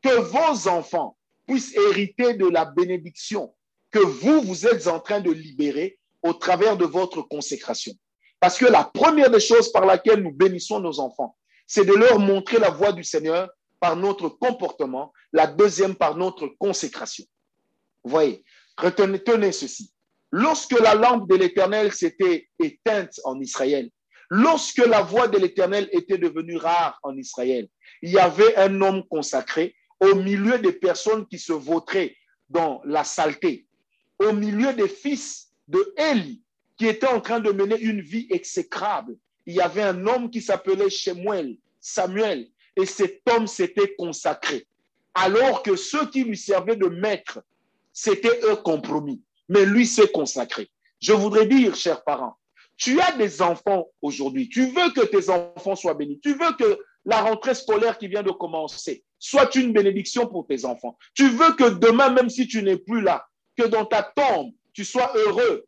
[0.00, 3.52] Que vos enfants puissent hériter de la bénédiction
[3.90, 7.92] que vous, vous êtes en train de libérer au travers de votre consécration.
[8.40, 12.18] Parce que la première des choses par laquelle nous bénissons nos enfants, c'est de leur
[12.18, 13.48] montrer la voie du Seigneur
[13.80, 17.24] par notre comportement, la deuxième par notre consécration.
[18.04, 18.42] voyez,
[18.76, 19.92] retenez tenez ceci.
[20.30, 23.90] Lorsque la lampe de l'Éternel s'était éteinte en Israël,
[24.30, 27.68] lorsque la voix de l'Éternel était devenue rare en Israël,
[28.02, 32.16] il y avait un homme consacré au milieu des personnes qui se vautraient
[32.48, 33.66] dans la saleté,
[34.18, 36.42] au milieu des fils de Élie,
[36.76, 39.16] qui étaient en train de mener une vie exécrable.
[39.46, 44.66] Il y avait un homme qui s'appelait Shemuel, Samuel, et cet homme s'était consacré.
[45.14, 47.40] Alors que ceux qui lui servaient de maître,
[47.92, 49.22] c'était eux compromis.
[49.48, 50.70] Mais lui s'est consacré.
[51.00, 52.36] Je voudrais dire, chers parents,
[52.76, 54.48] tu as des enfants aujourd'hui.
[54.48, 56.18] Tu veux que tes enfants soient bénis.
[56.20, 60.64] Tu veux que la rentrée scolaire qui vient de commencer soit une bénédiction pour tes
[60.64, 60.98] enfants.
[61.14, 63.26] Tu veux que demain, même si tu n'es plus là,
[63.56, 65.66] que dans ta tombe, tu sois heureux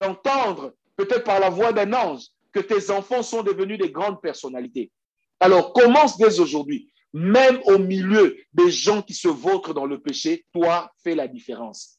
[0.00, 4.92] d'entendre, peut-être par la voix d'un ange, que tes enfants sont devenus des grandes personnalités.
[5.40, 6.92] Alors commence dès aujourd'hui.
[7.12, 11.98] Même au milieu des gens qui se vautrent dans le péché, toi, fais la différence.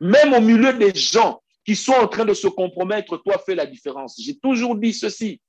[0.00, 3.66] Même au milieu des gens qui sont en train de se compromettre, toi, fais la
[3.66, 4.20] différence.
[4.20, 5.40] J'ai toujours dit ceci.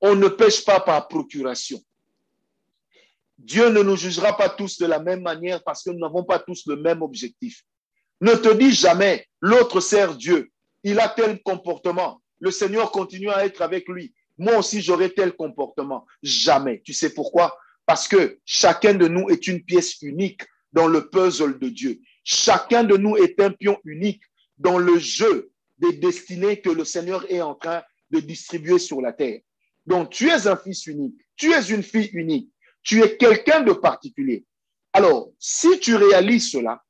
[0.00, 1.80] On ne pêche pas par procuration.
[3.38, 6.38] Dieu ne nous jugera pas tous de la même manière parce que nous n'avons pas
[6.38, 7.64] tous le même objectif.
[8.20, 10.50] Ne te dis jamais, l'autre sert Dieu,
[10.84, 14.12] il a tel comportement, le Seigneur continue à être avec lui.
[14.36, 16.04] Moi aussi, j'aurai tel comportement.
[16.24, 16.82] Jamais.
[16.84, 17.56] Tu sais pourquoi?
[17.86, 22.00] Parce que chacun de nous est une pièce unique dans le puzzle de Dieu.
[22.24, 24.24] Chacun de nous est un pion unique
[24.58, 29.12] dans le jeu des destinées que le Seigneur est en train de distribuer sur la
[29.12, 29.40] terre.
[29.86, 32.50] Donc, tu es un fils unique, tu es une fille unique,
[32.82, 34.44] tu es quelqu'un de particulier.
[34.92, 36.82] Alors, si tu réalises cela,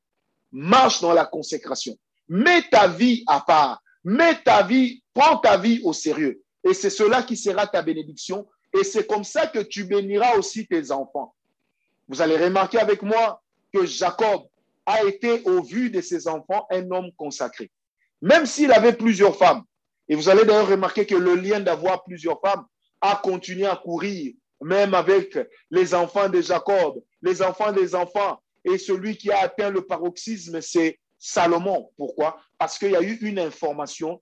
[0.51, 1.95] marche dans la consécration.
[2.29, 3.82] Mets ta vie à part.
[4.05, 6.43] Mets ta vie, prends ta vie au sérieux.
[6.65, 8.47] Et c'est cela qui sera ta bénédiction.
[8.79, 11.35] Et c'est comme ça que tu béniras aussi tes enfants.
[12.09, 14.43] Vous allez remarquer avec moi que Jacob
[14.87, 17.71] a été, au vu de ses enfants, un homme consacré.
[18.21, 19.63] Même s'il avait plusieurs femmes.
[20.09, 22.65] Et vous allez d'ailleurs remarquer que le lien d'avoir plusieurs femmes
[23.01, 25.39] a continué à courir, même avec
[25.71, 28.41] les enfants de Jacob, les enfants des enfants.
[28.65, 31.91] Et celui qui a atteint le paroxysme, c'est Salomon.
[31.97, 32.41] Pourquoi?
[32.59, 34.21] Parce qu'il y a eu une information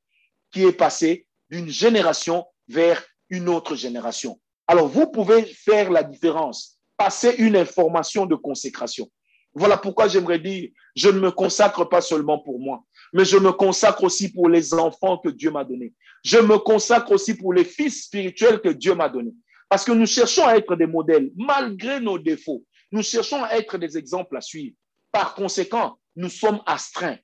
[0.53, 4.39] qui est passée d'une génération vers une autre génération.
[4.69, 9.11] Alors, vous pouvez faire la différence, passer une information de consécration.
[9.55, 12.85] Voilà pourquoi j'aimerais dire, je ne me consacre pas seulement pour moi,
[13.15, 15.95] mais je me consacre aussi pour les enfants que Dieu m'a donnés.
[16.23, 19.35] Je me consacre aussi pour les fils spirituels que Dieu m'a donnés.
[19.71, 22.63] Parce que nous cherchons à être des modèles, malgré nos défauts.
[22.93, 24.77] Nous cherchons à être des exemples à suivre.
[25.11, 27.18] Par conséquent, nous sommes astreints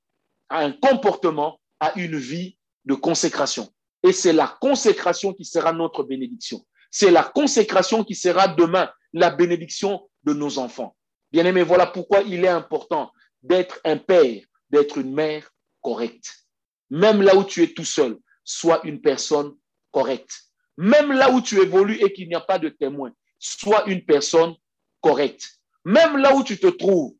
[0.49, 3.69] à un comportement, à une vie de consécration.
[4.03, 6.65] Et c'est la consécration qui sera notre bénédiction.
[6.91, 10.97] C'est la consécration qui sera demain la bénédiction de nos enfants.
[11.33, 13.11] Bien aimé, voilà pourquoi il est important
[13.43, 15.51] d'être un père, d'être une mère
[15.83, 16.47] correcte.
[16.91, 19.55] Même là où tu es tout seul, sois une personne
[19.91, 20.45] correcte.
[20.77, 24.55] Même là où tu évolues et qu'il n'y a pas de témoin, sois une personne
[25.01, 25.61] correcte.
[25.85, 27.16] Même là où tu te trouves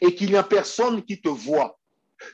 [0.00, 1.78] et qu'il n'y a personne qui te voit,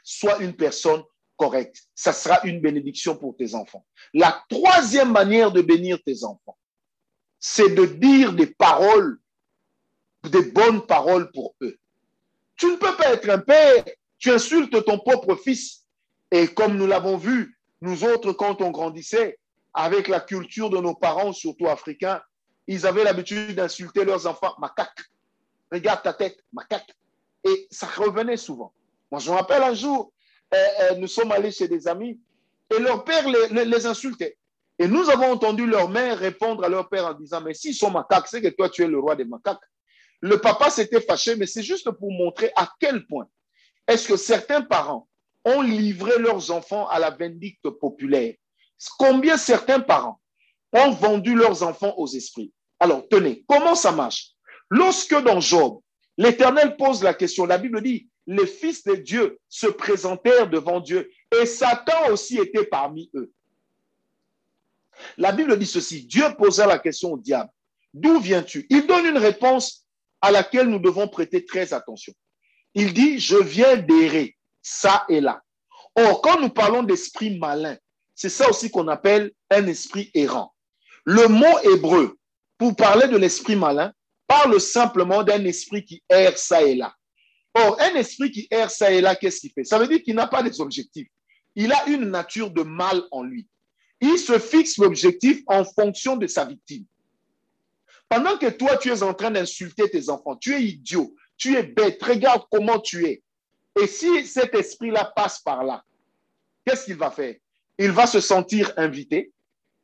[0.02, 1.02] sois une personne
[1.36, 1.84] correcte.
[1.94, 3.84] Ça sera une bénédiction pour tes enfants.
[4.14, 6.56] La troisième manière de bénir tes enfants,
[7.38, 9.18] c'est de dire des paroles,
[10.30, 11.76] des bonnes paroles pour eux.
[12.56, 13.84] Tu ne peux pas être un père,
[14.18, 15.84] tu insultes ton propre fils.
[16.30, 19.40] Et comme nous l'avons vu, nous autres, quand on grandissait,
[19.74, 22.22] avec la culture de nos parents, surtout africains,
[22.66, 25.10] ils avaient l'habitude d'insulter leurs enfants, macaque.
[25.72, 26.94] Regarde ta tête, macaque.
[27.44, 28.72] Et ça revenait souvent.
[29.10, 30.12] Moi, je me rappelle un jour,
[30.54, 32.20] euh, euh, nous sommes allés chez des amis
[32.70, 34.36] et leur père les, insultait.
[34.78, 37.90] Et nous avons entendu leur mère répondre à leur père en disant, mais s'ils sont
[37.90, 39.60] macaques, c'est que toi, tu es le roi des macaques.
[40.20, 43.28] Le papa s'était fâché, mais c'est juste pour montrer à quel point
[43.86, 45.08] est-ce que certains parents
[45.44, 48.34] ont livré leurs enfants à la vindicte populaire.
[48.98, 50.20] Combien certains parents
[50.72, 52.52] ont vendu leurs enfants aux esprits?
[52.78, 54.30] Alors, tenez, comment ça marche?
[54.70, 55.80] Lorsque dans Job,
[56.16, 61.10] l'Éternel pose la question, la Bible dit, les fils de Dieu se présentèrent devant Dieu
[61.40, 63.32] et Satan aussi était parmi eux.
[65.16, 67.50] La Bible dit ceci, Dieu posa la question au diable,
[67.92, 68.66] d'où viens-tu?
[68.70, 69.86] Il donne une réponse
[70.20, 72.12] à laquelle nous devons prêter très attention.
[72.74, 75.42] Il dit, je viens d'errer, ça et là.
[75.96, 77.76] Or, quand nous parlons d'esprit malin,
[78.14, 80.54] c'est ça aussi qu'on appelle un esprit errant.
[81.04, 82.16] Le mot hébreu,
[82.56, 83.92] pour parler de l'esprit malin,
[84.32, 86.94] parle simplement d'un esprit qui erre ça et là.
[87.52, 89.64] Or, un esprit qui erre ça et là, qu'est-ce qu'il fait?
[89.64, 91.08] Ça veut dire qu'il n'a pas des objectifs.
[91.54, 93.46] Il a une nature de mal en lui.
[94.00, 96.86] Il se fixe l'objectif en fonction de sa victime.
[98.08, 101.62] Pendant que toi, tu es en train d'insulter tes enfants, tu es idiot, tu es
[101.62, 103.22] bête, regarde comment tu es.
[103.78, 105.84] Et si cet esprit-là passe par là,
[106.64, 107.34] qu'est-ce qu'il va faire?
[107.78, 109.30] Il va se sentir invité,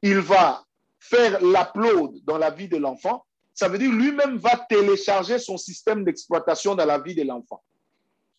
[0.00, 0.64] il va
[0.98, 3.26] faire l'applaud dans la vie de l'enfant
[3.58, 7.60] ça veut dire lui-même va télécharger son système d'exploitation dans la vie de l'enfant.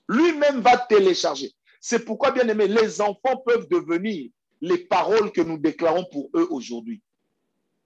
[0.07, 1.51] Lui-même va télécharger.
[1.81, 6.47] C'est pourquoi, bien aimé, les enfants peuvent devenir les paroles que nous déclarons pour eux
[6.51, 7.01] aujourd'hui.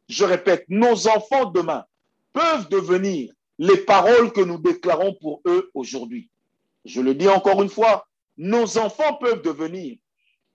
[0.10, 1.86] Je répète, nos enfants demain
[2.34, 6.30] peuvent devenir les paroles que nous déclarons pour eux aujourd'hui.
[6.86, 8.06] Je le dis encore une fois,
[8.38, 9.98] nos enfants peuvent devenir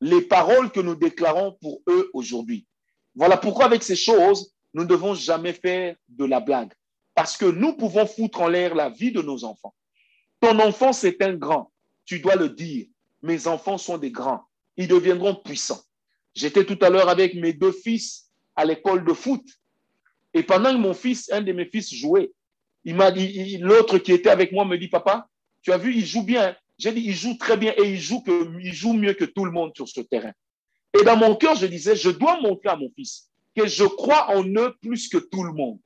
[0.01, 2.69] les paroles que nous déclarons pour eux aujourd'hui.
[3.17, 6.73] Voilà pourquoi avec ces choses, nous ne devons jamais faire de la blague
[7.15, 9.75] parce que nous pouvons foutre en l'air la vie de nos enfants.
[10.41, 11.73] Ton enfant, c'est un grand.
[12.05, 12.87] Tu dois le dire.
[13.23, 14.45] Mes enfants sont des grands.
[14.77, 15.83] Ils deviendront puissants.
[16.33, 19.43] J'étais tout à l'heure avec mes deux fils à l'école de foot.
[20.33, 22.31] Et pendant que mon fils, un de mes fils jouait,
[22.85, 25.29] il m'a dit, l'autre qui était avec moi me dit, papa,
[25.63, 26.57] tu as vu, il joue bien.
[26.79, 29.45] J'ai dit, il joue très bien et il joue, que, il joue mieux que tout
[29.45, 30.33] le monde sur ce terrain.
[30.97, 33.28] Et dans mon cœur, je disais, je dois montrer à mon fils
[33.59, 35.81] que je crois en eux plus que tout le monde,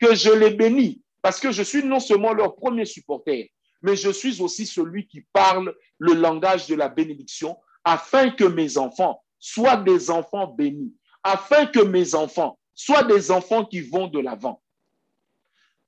[0.00, 4.10] que je les bénis, parce que je suis non seulement leur premier supporter, mais je
[4.10, 9.76] suis aussi celui qui parle le langage de la bénédiction, afin que mes enfants soient
[9.76, 14.62] des enfants bénis, afin que mes enfants soient des enfants qui vont de l'avant.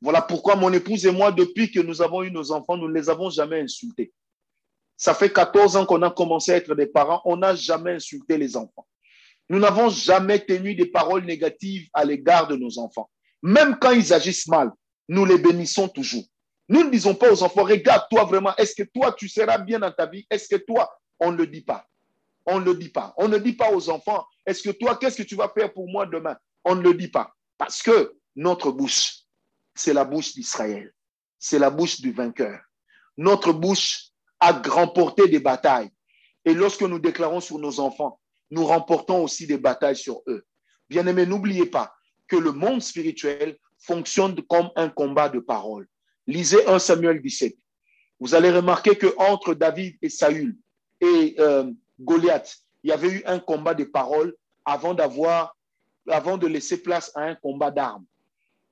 [0.02, 2.94] Voilà pourquoi mon épouse et moi, depuis que nous avons eu nos enfants, nous ne
[2.94, 4.12] les avons jamais insultés.
[4.96, 8.36] Ça fait 14 ans qu'on a commencé à être des parents, on n'a jamais insulté
[8.36, 8.86] les enfants.
[9.50, 13.10] Nous n'avons jamais tenu des paroles négatives à l'égard de nos enfants.
[13.42, 14.70] Même quand ils agissent mal,
[15.08, 16.22] nous les bénissons toujours.
[16.68, 19.90] Nous ne disons pas aux enfants, regarde-toi vraiment, est-ce que toi, tu seras bien dans
[19.90, 20.24] ta vie?
[20.30, 21.84] Est-ce que toi, on ne le dit pas?
[22.46, 23.12] On ne le dit pas.
[23.16, 25.88] On ne dit pas aux enfants, est-ce que toi, qu'est-ce que tu vas faire pour
[25.88, 26.36] moi demain?
[26.64, 27.34] On ne le dit pas.
[27.58, 29.24] Parce que notre bouche,
[29.74, 30.92] c'est la bouche d'Israël.
[31.40, 32.60] C'est la bouche du vainqueur.
[33.16, 35.90] Notre bouche a remporté des batailles.
[36.44, 40.44] Et lorsque nous déclarons sur nos enfants, nous remportons aussi des batailles sur eux.
[40.88, 41.94] Bien aimé, n'oubliez pas
[42.26, 45.88] que le monde spirituel fonctionne comme un combat de parole.
[46.26, 47.56] Lisez 1 Samuel 17.
[48.20, 50.56] Vous allez remarquer que entre David et Saül
[51.00, 54.34] et euh, Goliath, il y avait eu un combat de paroles
[54.64, 55.56] avant d'avoir,
[56.08, 58.04] avant de laisser place à un combat d'armes.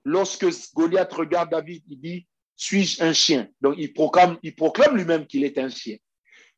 [0.05, 3.49] Lorsque Goliath regarde David, il dit Suis-je un chien?
[3.61, 5.97] Donc il proclame, il proclame lui-même qu'il est un chien.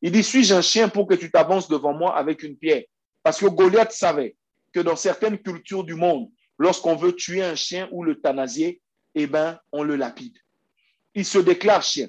[0.01, 2.83] Il dit Suis-je un chien pour que tu t'avances devant moi avec une pierre?
[3.23, 4.35] Parce que Goliath savait
[4.73, 8.81] que dans certaines cultures du monde, lorsqu'on veut tuer un chien ou le thanasier,
[9.15, 10.37] eh ben, on le lapide.
[11.13, 12.07] Il se déclare chien.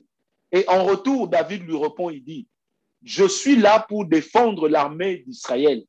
[0.52, 2.46] Et en retour, David lui répond, il dit,
[3.02, 5.82] je suis là pour défendre l'armée d'Israël.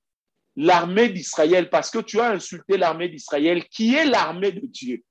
[0.56, 5.04] L'armée d'Israël, parce que tu as insulté l'armée d'Israël, qui est l'armée de Dieu.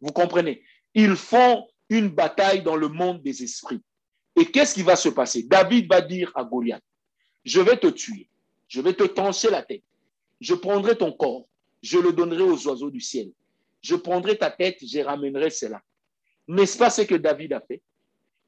[0.00, 0.62] Vous comprenez?
[0.94, 3.80] Ils font une bataille dans le monde des esprits.
[4.38, 5.42] Et qu'est-ce qui va se passer?
[5.44, 6.82] David va dire à Goliath,
[7.44, 8.28] je vais te tuer,
[8.72, 9.82] je vais te trancher la tête,
[10.40, 11.46] je prendrai ton corps,
[11.82, 13.30] je le donnerai aux oiseaux du ciel.
[13.82, 15.82] Je prendrai ta tête, je ramènerai cela.
[16.48, 17.82] N'est-ce pas ce que David a fait?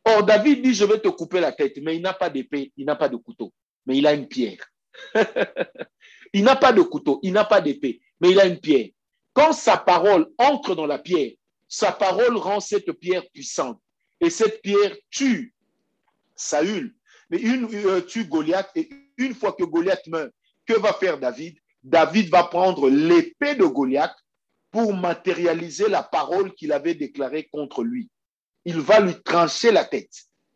[0.02, 2.86] Or, David dit, je vais te couper la tête, mais il n'a pas d'épée, il
[2.86, 3.52] n'a pas de couteau,
[3.84, 4.72] mais il a une pierre.
[6.32, 8.88] il n'a pas de couteau, il n'a pas d'épée, mais il a une pierre.
[9.34, 11.32] Quand sa parole entre dans la pierre,
[11.68, 13.78] sa parole rend cette pierre puissante.
[14.20, 15.52] Et cette pierre tue
[16.34, 16.94] Saül,
[17.28, 18.70] mais une euh, tue Goliath.
[18.74, 20.32] Et une fois que Goliath meurt,
[20.66, 21.58] que va faire David?
[21.82, 24.16] David va prendre l'épée de Goliath
[24.70, 28.08] pour matérialiser la parole qu'il avait déclarée contre lui.
[28.64, 30.12] Il va lui trancher la tête.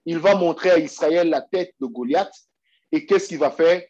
[0.06, 2.32] Il va montrer à Israël la tête de Goliath.
[2.90, 3.82] Et qu'est-ce qu'il va faire?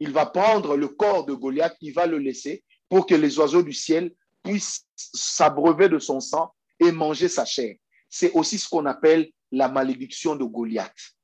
[0.00, 3.62] Il va prendre le corps de Goliath, il va le laisser pour que les oiseaux
[3.62, 4.12] du ciel
[4.42, 7.76] puissent s'abreuver de son sang et manger sa chair.
[8.08, 11.14] C'est aussi ce qu'on appelle la malédiction de Goliath.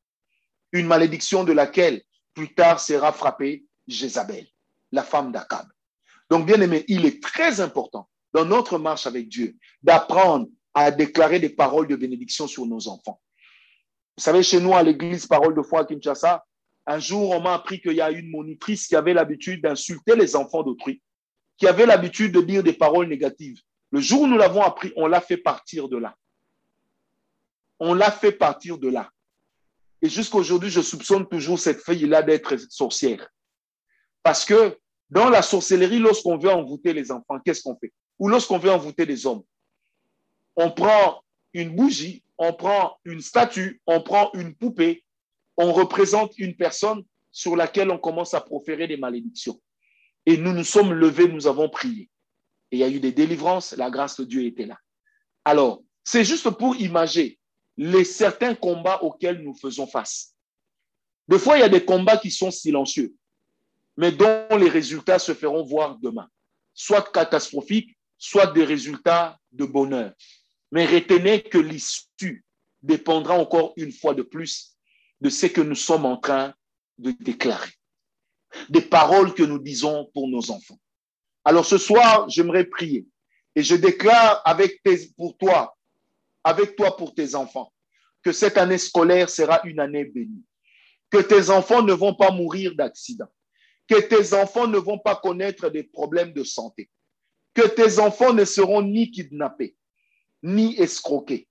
[0.73, 2.03] Une malédiction de laquelle
[2.35, 4.47] plus tard sera frappée Jézabel
[4.93, 5.67] la femme d'Akab.
[6.31, 11.39] Donc, bien aimé, il est très important dans notre marche avec Dieu d'apprendre à déclarer
[11.41, 13.21] des paroles de bénédiction sur nos enfants.
[14.17, 16.45] Vous savez, chez nous, à l'église Parole de foi à Kinshasa,
[16.87, 20.37] un jour, on m'a appris qu'il y a une monitrice qui avait l'habitude d'insulter les
[20.37, 21.03] enfants d'autrui,
[21.57, 23.61] qui avait l'habitude de dire des paroles négatives.
[23.91, 26.17] Le jour où nous l'avons appris, on l'a fait partir de là.
[27.79, 29.11] On l'a fait partir de là.
[30.03, 33.29] Et jusqu'à aujourd'hui, je soupçonne toujours cette fille-là d'être sorcière.
[34.25, 34.77] Parce que
[35.09, 37.93] dans la sorcellerie, lorsqu'on veut envoûter les enfants, qu'est-ce qu'on fait?
[38.19, 39.43] Ou lorsqu'on veut envoûter les hommes,
[40.57, 41.23] on prend
[41.55, 45.05] une bougie, on prend une statue, on prend une poupée,
[45.57, 49.61] on représente une personne sur laquelle on commence à proférer des malédictions.
[50.27, 52.11] Et nous nous sommes levés, nous avons prié.
[52.71, 54.79] Et il y a eu des délivrances, la grâce de Dieu était là.
[55.45, 57.39] Alors, c'est juste pour imaginer
[57.77, 60.35] les certains combats auxquels nous faisons face.
[61.29, 63.15] Des fois, il y a des combats qui sont silencieux
[63.97, 66.29] mais dont les résultats se feront voir demain.
[66.75, 70.13] Soit catastrophiques, soit des résultats de bonheur.
[70.71, 72.45] Mais retenez que l'issue
[72.83, 74.77] dépendra encore une fois de plus
[75.21, 76.55] de ce que nous sommes en train
[76.99, 77.71] de déclarer,
[78.69, 80.79] des paroles que nous disons pour nos enfants.
[81.45, 83.07] Alors ce soir, j'aimerais prier
[83.55, 84.83] et je déclare avec
[85.17, 85.77] pour toi,
[86.45, 87.73] avec toi pour tes enfants,
[88.23, 90.45] que cette année scolaire sera une année bénie,
[91.11, 93.29] que tes enfants ne vont pas mourir d'accident,
[93.89, 96.89] que tes enfants ne vont pas connaître des problèmes de santé,
[97.55, 99.77] que tes enfants ne seront ni kidnappés,
[100.43, 101.49] ni escroqués,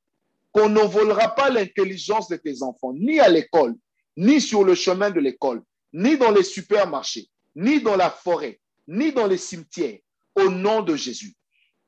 [0.52, 3.76] qu'on ne volera pas l'intelligence de tes enfants, ni à l'école,
[4.18, 5.64] ni sur le chemin de l'école,
[5.94, 10.00] ni dans les supermarchés, ni dans la forêt, ni dans les cimetières,
[10.36, 11.36] au nom de Jésus.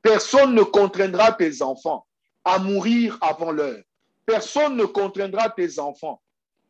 [0.02, 2.06] Personne ne contraindra tes enfants
[2.44, 3.82] à mourir avant l'heure.
[4.26, 6.20] Personne ne contraindra tes enfants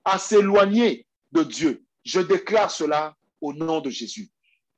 [0.05, 1.85] à s'éloigner de Dieu.
[2.05, 4.31] Je déclare cela au nom de Jésus.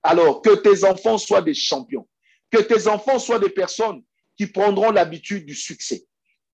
[0.03, 2.07] Alors, que tes enfants soient des champions,
[2.51, 4.03] que tes enfants soient des personnes
[4.37, 6.05] qui prendront l'habitude du succès,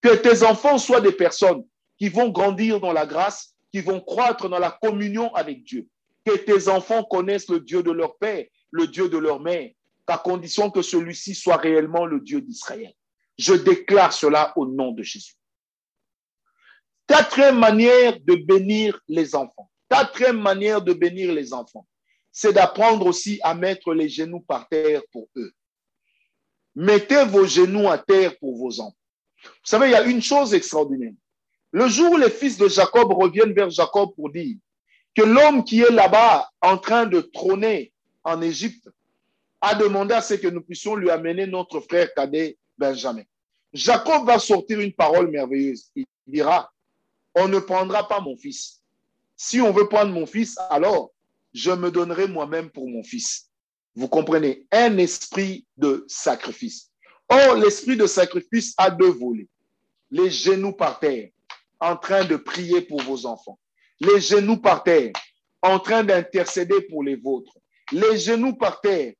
[0.00, 1.64] que tes enfants soient des personnes
[1.98, 5.86] qui vont grandir dans la grâce, qui vont croître dans la communion avec Dieu,
[6.24, 9.70] que tes enfants connaissent le Dieu de leur père, le Dieu de leur mère,
[10.06, 12.92] à condition que celui-ci soit réellement le Dieu d'Israël.
[13.42, 15.34] Je déclare cela au nom de Jésus.
[17.08, 19.68] Quatrième manière de bénir les enfants.
[19.88, 21.86] Quatrième manière de bénir les enfants,
[22.30, 25.52] c'est d'apprendre aussi à mettre les genoux par terre pour eux.
[26.76, 28.96] Mettez vos genoux à terre pour vos enfants.
[29.42, 31.12] Vous savez, il y a une chose extraordinaire.
[31.72, 34.56] Le jour où les fils de Jacob reviennent vers Jacob pour dire
[35.16, 38.88] que l'homme qui est là-bas en train de trôner en Égypte
[39.60, 43.24] a demandé à ce que nous puissions lui amener notre frère cadet Benjamin.
[43.72, 45.90] Jacob va sortir une parole merveilleuse.
[45.96, 46.70] Il dira,
[47.34, 48.82] on ne prendra pas mon fils.
[49.36, 51.12] Si on veut prendre mon fils, alors
[51.54, 53.48] je me donnerai moi-même pour mon fils.
[53.94, 54.66] Vous comprenez?
[54.70, 56.90] Un esprit de sacrifice.
[57.28, 59.48] Or, l'esprit de sacrifice a deux volets.
[60.10, 61.30] Les genoux par terre,
[61.80, 63.58] en train de prier pour vos enfants.
[64.00, 65.12] Les genoux par terre,
[65.62, 67.56] en train d'intercéder pour les vôtres.
[67.90, 69.14] Les genoux par terre,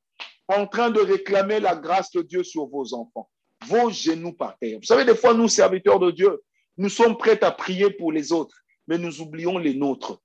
[0.48, 3.28] en train de réclamer la grâce de Dieu sur vos enfants.
[3.66, 4.78] Vos genoux par terre.
[4.78, 6.42] Vous savez, des fois, nous, serviteurs de Dieu,
[6.76, 10.20] nous sommes prêts à prier pour les autres mais nous oublions les nôtres.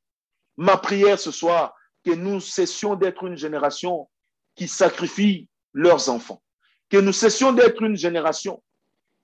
[0.57, 1.73] Ma prière ce soir,
[2.03, 4.09] que nous cessions d'être une génération
[4.55, 6.41] qui sacrifie leurs enfants,
[6.89, 8.63] que nous cessions d'être une génération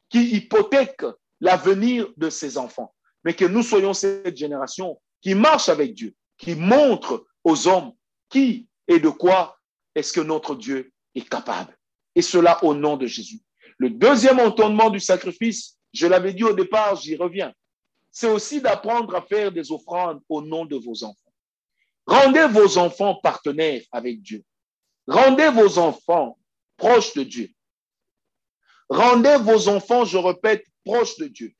[0.09, 1.03] qui hypothèque
[1.39, 2.93] l'avenir de ses enfants,
[3.23, 7.93] mais que nous soyons cette génération qui marche avec Dieu, qui montre aux hommes
[8.29, 9.57] qui et de quoi
[9.95, 11.77] est-ce que notre Dieu est capable.
[12.15, 13.39] Et cela au nom de Jésus.
[13.77, 17.53] Le deuxième entendement du sacrifice, je l'avais dit au départ, j'y reviens,
[18.11, 21.33] c'est aussi d'apprendre à faire des offrandes au nom de vos enfants.
[22.05, 24.43] Rendez vos enfants partenaires avec Dieu.
[25.07, 26.37] Rendez vos enfants
[26.77, 27.49] proches de Dieu.
[28.89, 31.53] Rendez vos enfants, je répète, proches de Dieu,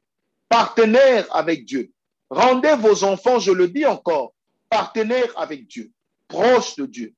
[0.50, 1.92] partenaires avec Dieu.
[2.30, 4.34] Rendez vos enfants, je le dis encore,
[4.70, 5.92] partenaires avec Dieu,
[6.28, 7.16] proches de Dieu.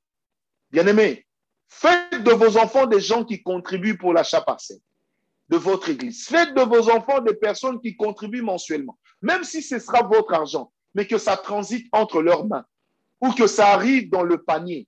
[0.70, 1.25] Bien-aimés,
[1.68, 4.80] faites de vos enfants des gens qui contribuent pour l'achat parcelle
[5.48, 6.26] de votre église.
[6.26, 10.72] Faites de vos enfants des personnes qui contribuent mensuellement même si ce sera votre argent,
[10.94, 12.64] mais que ça transite entre leurs mains
[13.20, 14.86] ou que ça arrive dans le panier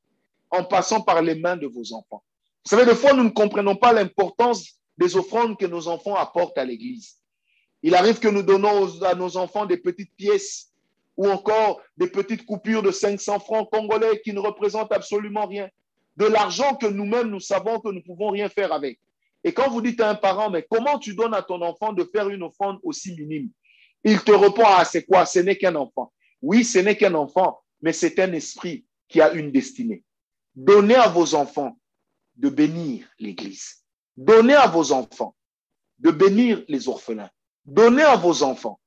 [0.51, 2.22] en passant par les mains de vos enfants.
[2.64, 6.59] Vous savez, des fois, nous ne comprenons pas l'importance des offrandes que nos enfants apportent
[6.59, 7.16] à l'Église.
[7.83, 10.72] Il arrive que nous donnons à nos enfants des petites pièces
[11.16, 15.68] ou encore des petites coupures de 500 francs congolais qui ne représentent absolument rien.
[16.19, 18.99] De l'argent que nous-mêmes, nous savons que nous ne pouvons rien faire avec.
[19.45, 22.03] Et quand vous dites à un parent, mais comment tu donnes à ton enfant de
[22.03, 23.51] faire une offrande aussi minime?
[24.03, 25.25] Il te répond, à c'est quoi?
[25.27, 26.12] Ce n'est qu'un enfant.
[26.43, 30.03] Oui, ce n'est qu'un enfant, mais c'est un esprit qui a une destinée.
[30.57, 31.79] Donnez à vos enfants
[32.35, 33.85] de bénir l'Église.
[34.16, 35.37] Donnez à vos enfants
[36.01, 37.31] de bénir les orphelins.
[37.64, 38.81] Donnez à vos enfants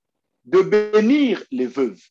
[0.44, 2.04] de bénir les veuves.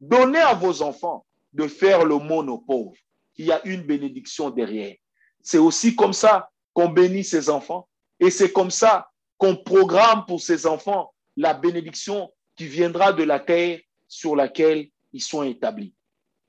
[0.00, 2.94] Donnez à vos enfants de faire le monde aux pauvres.
[3.38, 4.94] Il y a une bénédiction derrière.
[5.42, 7.88] C'est aussi comme ça qu'on bénit ses enfants.
[8.20, 13.38] Et c'est comme ça qu'on programme pour ses enfants la bénédiction qui viendra de la
[13.38, 13.78] terre
[14.08, 15.94] sur laquelle ils sont établis.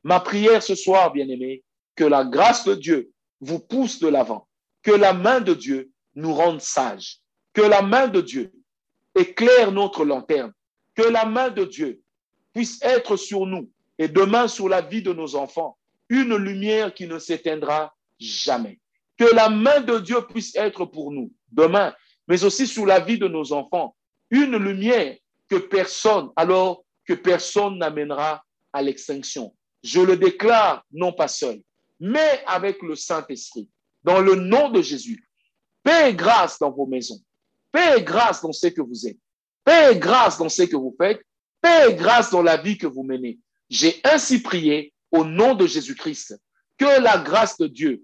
[0.04, 1.64] Ma prière ce soir, bien-aimés,
[1.96, 4.48] que la grâce de Dieu vous pousse de l'avant,
[4.82, 7.20] que la main de Dieu nous rende sages,
[7.54, 8.52] que la main de Dieu
[9.16, 10.54] éclaire notre lanterne,
[10.96, 12.02] que la main de Dieu
[12.54, 15.78] puisse être sur nous et demain sur la vie de nos enfants,
[16.10, 18.80] une lumière qui ne s'éteindra jamais.
[19.18, 21.94] Que la main de Dieu puisse être pour nous demain,
[22.28, 23.96] mais aussi sur la vie de nos enfants,
[24.30, 25.16] une lumière
[25.50, 29.56] que personne, alors que personne n'amènera à l'extinction.
[29.84, 31.62] Je le déclare non pas seul,
[32.00, 33.70] mais avec le Saint-Esprit,
[34.04, 35.28] dans le nom de Jésus.
[35.84, 37.20] Paix et grâce dans vos maisons.
[37.72, 39.18] Paix et grâce dans ce que vous êtes.
[39.64, 41.22] Paix et grâce dans ce que vous faites.
[41.62, 43.40] Paix et grâce dans la vie que vous menez.
[43.70, 46.40] J'ai ainsi prié au nom de Jésus-Christ.
[46.78, 48.04] Que la grâce de Dieu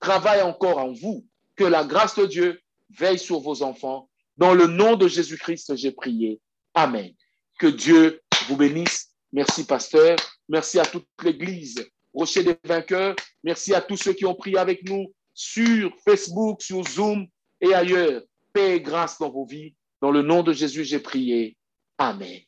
[0.00, 1.26] travaille encore en vous.
[1.56, 4.08] Que la grâce de Dieu veille sur vos enfants.
[4.36, 6.40] Dans le nom de Jésus-Christ, j'ai prié.
[6.74, 7.12] Amen.
[7.58, 9.12] Que Dieu vous bénisse.
[9.32, 10.16] Merci, pasteur.
[10.48, 11.86] Merci à toute l'Église.
[12.12, 13.16] Rocher des vainqueurs.
[13.42, 17.26] Merci à tous ceux qui ont prié avec nous sur Facebook, sur Zoom
[17.60, 18.22] et ailleurs.
[18.52, 19.74] Paix et grâce dans vos vies.
[20.00, 21.56] Dans le nom de Jésus, j'ai prié.
[21.98, 22.40] Amen.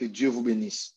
[0.00, 0.96] Que Dieu vous bénisse.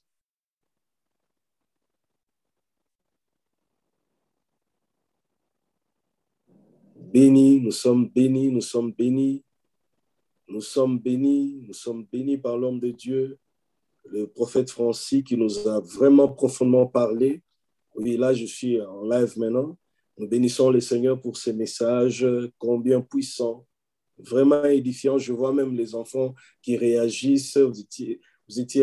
[6.95, 9.43] bénis, nous sommes bénis, nous sommes bénis,
[10.47, 13.37] nous sommes bénis, nous sommes bénis par l'homme de Dieu,
[14.05, 17.43] le prophète Francis qui nous a vraiment profondément parlé.
[17.95, 19.77] Oui, là, je suis en live maintenant.
[20.17, 22.25] Nous bénissons le Seigneur pour ces messages
[22.57, 23.67] combien puissants,
[24.17, 25.17] vraiment édifiants.
[25.17, 27.57] Je vois même les enfants qui réagissent.
[27.57, 28.21] Vous étiez,